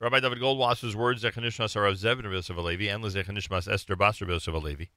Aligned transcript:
Rabbi 0.00 0.20
David 0.20 0.38
Goldwasser's 0.38 0.94
words, 0.94 1.24
Zechanishmas 1.24 1.74
Arav 1.74 1.98
Zevin 1.98 2.22
Yosef 2.30 2.56
Alevi, 2.56 2.88
and 2.88 3.02
Zechanishmas 3.02 3.66
Esther 3.66 3.96
Basar 3.96 4.28
Yosef 4.28 4.54
Alevi. 4.54 4.90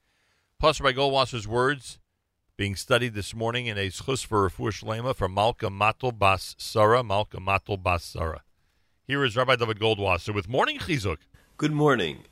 Plus, 0.59 0.79
Rabbi 0.79 0.95
Goldwasser's 0.95 1.47
words 1.47 1.97
being 2.55 2.75
studied 2.75 3.15
this 3.15 3.33
morning 3.33 3.65
in 3.65 3.79
a 3.79 3.87
schus 3.87 4.23
for 4.23 4.47
Refuah 4.47 4.69
Shlema 4.69 5.15
from 5.15 5.33
Malka 5.33 5.71
Matel 5.71 6.15
Bas 6.15 6.53
Sarah, 6.59 7.03
Malka 7.03 7.37
Matel 7.37 7.81
Bas 7.81 8.03
Sarah. 8.03 8.43
Here 9.07 9.25
is 9.25 9.35
Rabbi 9.35 9.55
David 9.55 9.79
Goldwasser 9.79 10.35
with 10.35 10.47
Morning 10.47 10.77
Chizuk. 10.77 11.17
Good 11.57 11.71
morning. 11.71 12.25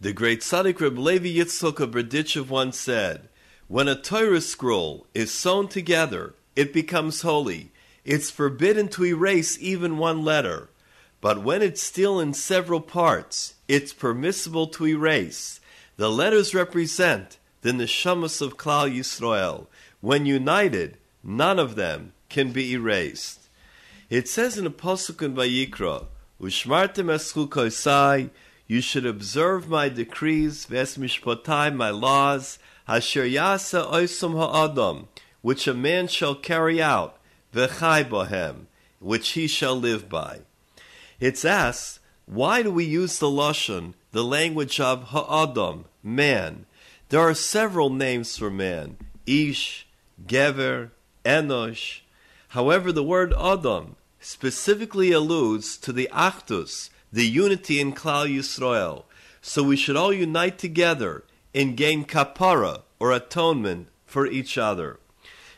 The 0.00 0.12
great 0.12 0.40
Tzaddik 0.40 0.80
Reb 0.80 0.98
Levi 0.98 1.28
Yitzchok 1.28 1.78
of 1.78 1.92
Berditchev 1.92 2.48
once 2.48 2.76
said, 2.76 3.28
When 3.68 3.86
a 3.86 3.94
Torah 3.94 4.40
scroll 4.40 5.06
is 5.14 5.30
sewn 5.30 5.68
together, 5.68 6.34
it 6.56 6.72
becomes 6.72 7.22
holy. 7.22 7.70
It's 8.04 8.32
forbidden 8.32 8.88
to 8.88 9.04
erase 9.04 9.56
even 9.60 9.96
one 9.96 10.24
letter. 10.24 10.70
But 11.26 11.42
when 11.42 11.60
it's 11.60 11.82
still 11.82 12.20
in 12.20 12.34
several 12.34 12.80
parts, 12.80 13.54
it's 13.66 13.92
permissible 13.92 14.68
to 14.68 14.86
erase. 14.86 15.58
The 15.96 16.08
letters 16.08 16.54
represent 16.54 17.38
then 17.62 17.78
the 17.78 17.86
neshamas 17.86 18.40
of 18.40 18.56
Klal 18.56 18.88
Yisrael. 18.88 19.66
When 20.00 20.24
united, 20.24 20.98
none 21.24 21.58
of 21.58 21.74
them 21.74 22.12
can 22.28 22.52
be 22.52 22.74
erased. 22.74 23.48
It 24.08 24.28
says 24.28 24.56
in 24.56 24.62
the 24.62 24.70
Pasuk 24.70 25.20
in 25.20 25.34
Vayikra, 25.34 26.06
Ushmartem 26.40 27.08
eschukosai, 27.16 28.30
you 28.68 28.80
should 28.80 29.04
observe 29.04 29.68
my 29.68 29.88
decrees, 29.88 30.66
ves 30.66 30.96
mishpotai, 30.96 31.74
my 31.74 31.90
laws, 31.90 32.60
asher 32.86 33.24
yasa 33.24 33.84
oisum 33.90 34.34
ha'adam, 34.38 35.08
which 35.42 35.66
a 35.66 35.74
man 35.74 36.06
shall 36.06 36.36
carry 36.36 36.80
out, 36.80 37.18
v'chai 37.52 38.08
bohem, 38.08 38.66
which 39.00 39.30
he 39.30 39.48
shall 39.48 39.74
live 39.74 40.08
by. 40.08 40.42
It's 41.18 41.44
asked, 41.44 42.00
why 42.26 42.62
do 42.62 42.70
we 42.70 42.84
use 42.84 43.18
the 43.18 43.26
Lashon, 43.26 43.94
the 44.12 44.24
language 44.24 44.80
of 44.80 45.04
ha'adam, 45.04 45.86
man? 46.02 46.66
There 47.08 47.20
are 47.20 47.34
several 47.34 47.88
names 47.88 48.36
for 48.36 48.50
man, 48.50 48.96
ish, 49.26 49.86
gever, 50.26 50.90
enosh. 51.24 52.00
However, 52.48 52.92
the 52.92 53.04
word 53.04 53.32
adam 53.32 53.96
specifically 54.20 55.12
alludes 55.12 55.76
to 55.78 55.92
the 55.92 56.08
achdus, 56.12 56.90
the 57.12 57.26
unity 57.26 57.80
in 57.80 57.92
Klal 57.92 58.28
Yisrael. 58.28 59.04
So 59.40 59.62
we 59.62 59.76
should 59.76 59.96
all 59.96 60.12
unite 60.12 60.58
together 60.58 61.24
and 61.54 61.76
gain 61.76 62.04
kapara, 62.04 62.82
or 62.98 63.12
atonement, 63.12 63.88
for 64.04 64.26
each 64.26 64.58
other. 64.58 64.98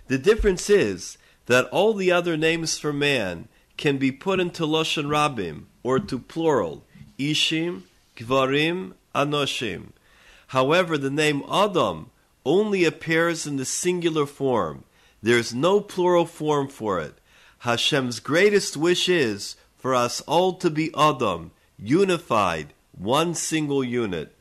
The 0.07 0.19
difference 0.19 0.69
is 0.71 1.19
that 1.47 1.67
all 1.67 1.95
the 1.95 2.13
other 2.13 2.37
names 2.37 2.79
for 2.79 2.93
man 2.93 3.49
can 3.79 3.97
be 3.97 4.13
put 4.13 4.41
into 4.41 4.65
Loshan 4.65 5.07
Rabim, 5.07 5.65
or 5.83 5.99
to 5.99 6.19
plural, 6.19 6.85
Ishim, 7.19 7.83
Gvarim, 8.17 8.93
Anoshim. 9.15 9.93
However, 10.49 10.99
the 10.99 11.11
name 11.11 11.43
Adam 11.51 12.11
only 12.45 12.85
appears 12.85 13.47
in 13.47 13.57
the 13.57 13.65
singular 13.65 14.27
form. 14.27 14.85
There 15.23 15.39
is 15.39 15.55
no 15.55 15.81
plural 15.81 16.27
form 16.27 16.69
for 16.69 17.01
it. 17.01 17.15
Hashem's 17.61 18.21
greatest 18.21 18.77
wish 18.77 19.09
is 19.09 19.57
for 19.77 19.95
us 19.95 20.21
all 20.23 20.55
to 20.55 20.71
be 20.71 20.93
Adam, 20.97 21.53
unified, 21.79 22.75
one 22.97 23.35
single 23.35 23.85
unit. 23.85 24.35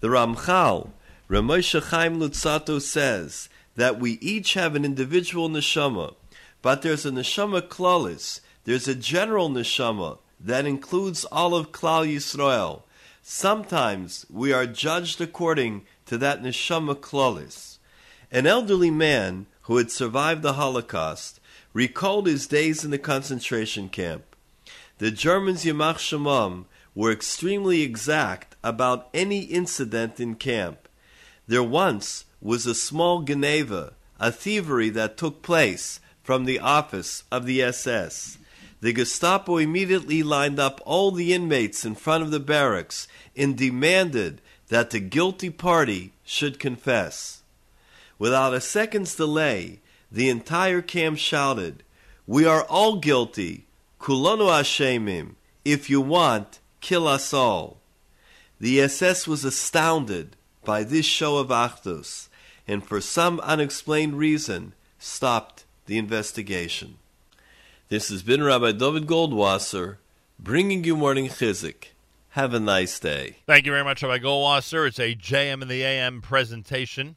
The 0.00 0.08
Ramchal, 0.08 0.90
Ramosha 1.28 1.82
Chaim 1.82 2.20
Luzzatto 2.20 2.80
says 2.80 3.48
that 3.76 3.98
we 3.98 4.12
each 4.20 4.54
have 4.54 4.74
an 4.76 4.84
individual 4.84 5.48
neshama, 5.48 6.14
but 6.62 6.82
there's 6.82 7.06
a 7.06 7.10
neshama 7.10 7.62
klalis, 7.62 8.40
there's 8.68 8.86
a 8.86 8.94
general 8.94 9.48
neshama 9.48 10.18
that 10.38 10.66
includes 10.66 11.24
all 11.24 11.54
of 11.54 11.72
Klal 11.72 12.06
Yisrael. 12.06 12.82
Sometimes 13.22 14.26
we 14.28 14.52
are 14.52 14.66
judged 14.66 15.22
according 15.22 15.86
to 16.04 16.18
that 16.18 16.42
neshama 16.42 16.94
klalis. 16.94 17.78
An 18.30 18.46
elderly 18.46 18.90
man 18.90 19.46
who 19.62 19.78
had 19.78 19.90
survived 19.90 20.42
the 20.42 20.52
Holocaust 20.52 21.40
recalled 21.72 22.26
his 22.26 22.46
days 22.46 22.84
in 22.84 22.90
the 22.90 22.98
concentration 22.98 23.88
camp. 23.88 24.36
The 24.98 25.12
Germans 25.12 25.64
Yamach 25.64 25.96
Shemam 25.96 26.66
were 26.94 27.10
extremely 27.10 27.80
exact 27.80 28.54
about 28.62 29.08
any 29.14 29.44
incident 29.44 30.20
in 30.20 30.34
camp. 30.34 30.90
There 31.46 31.62
once 31.62 32.26
was 32.42 32.66
a 32.66 32.74
small 32.74 33.24
geneivah, 33.24 33.94
a 34.20 34.30
thievery 34.30 34.90
that 34.90 35.16
took 35.16 35.40
place 35.40 36.00
from 36.22 36.44
the 36.44 36.58
office 36.58 37.22
of 37.32 37.46
the 37.46 37.62
SS. 37.62 38.36
The 38.80 38.92
Gestapo 38.92 39.56
immediately 39.56 40.22
lined 40.22 40.60
up 40.60 40.80
all 40.84 41.10
the 41.10 41.32
inmates 41.32 41.84
in 41.84 41.94
front 41.96 42.22
of 42.22 42.30
the 42.30 42.40
barracks 42.40 43.08
and 43.36 43.56
demanded 43.56 44.40
that 44.68 44.90
the 44.90 45.00
guilty 45.00 45.50
party 45.50 46.12
should 46.24 46.60
confess. 46.60 47.42
Without 48.18 48.54
a 48.54 48.60
second's 48.60 49.14
delay, 49.14 49.80
the 50.12 50.28
entire 50.28 50.82
camp 50.82 51.18
shouted, 51.18 51.82
We 52.26 52.44
are 52.44 52.64
all 52.64 52.98
guilty. 52.98 53.66
Kulonu 54.00 54.48
Hashemim. 54.48 55.34
If 55.64 55.90
you 55.90 56.00
want, 56.00 56.60
kill 56.80 57.08
us 57.08 57.34
all. 57.34 57.78
The 58.60 58.80
SS 58.80 59.26
was 59.26 59.44
astounded 59.44 60.36
by 60.64 60.84
this 60.84 61.06
show 61.06 61.38
of 61.38 61.48
Achdus, 61.48 62.28
and 62.66 62.84
for 62.84 63.00
some 63.00 63.40
unexplained 63.40 64.18
reason 64.18 64.74
stopped 64.98 65.64
the 65.86 65.98
investigation. 65.98 66.98
This 67.90 68.10
has 68.10 68.22
been 68.22 68.42
Rabbi 68.42 68.72
David 68.72 69.06
Goldwasser 69.06 69.96
bringing 70.38 70.84
you 70.84 70.94
morning 70.94 71.28
chizuk. 71.28 71.84
Have 72.30 72.52
a 72.52 72.60
nice 72.60 73.00
day. 73.00 73.38
Thank 73.46 73.64
you 73.64 73.72
very 73.72 73.82
much, 73.82 74.02
Rabbi 74.02 74.18
Goldwasser. 74.18 74.86
It's 74.86 75.00
a 75.00 75.14
JM 75.14 75.62
in 75.62 75.68
the 75.68 75.82
AM 75.82 76.20
presentation. 76.20 77.16